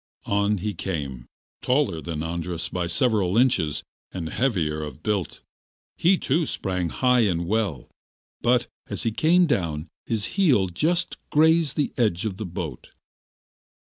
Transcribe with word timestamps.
On 0.25 0.57
he 0.57 0.73
came, 0.73 1.27
taller 1.61 2.01
than 2.01 2.23
Andras 2.23 2.69
by 2.69 2.87
several 2.87 3.37
inches, 3.37 3.83
but 4.11 4.29
heavier 4.33 4.81
of 4.81 5.03
build. 5.03 5.41
He 5.95 6.17
too 6.17 6.47
sprang 6.47 6.89
high 6.89 7.19
and 7.19 7.45
well, 7.45 7.87
but 8.41 8.65
as 8.87 9.03
he 9.03 9.11
came 9.11 9.45
down 9.45 9.89
his 10.07 10.25
heel 10.25 10.69
just 10.69 11.17
grazed 11.29 11.77
the 11.77 11.93
edge 11.99 12.25
of 12.25 12.37
the 12.37 12.47
boat. 12.47 12.89